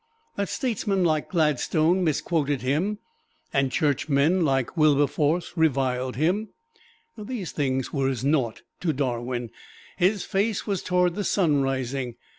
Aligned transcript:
That 0.35 0.49
statesmen 0.49 1.03
like 1.03 1.29
Gladstone 1.29 2.03
misquoted 2.03 2.63
him, 2.63 2.97
and 3.53 3.71
churchmen 3.71 4.43
like 4.43 4.75
Wilberforce 4.75 5.53
reviled 5.55 6.15
him 6.15 6.49
these 7.15 7.51
things 7.51 7.93
were 7.93 8.09
as 8.09 8.25
naught 8.25 8.63
to 8.79 8.93
Darwin 8.93 9.51
his 9.97 10.25
face 10.25 10.65
was 10.65 10.81
toward 10.81 11.13
the 11.13 11.23
sunrising. 11.23 12.15